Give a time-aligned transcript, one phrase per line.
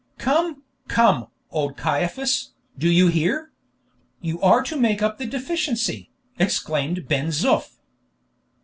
[0.17, 3.51] "Come, come, old Caiaphas, do you hear?
[4.19, 7.75] You are to make up the deficiency," exclaimed Ben Zoof.